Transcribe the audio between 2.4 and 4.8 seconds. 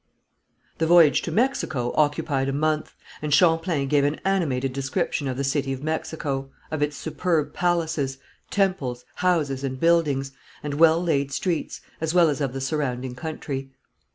a month, and Champlain gave an animated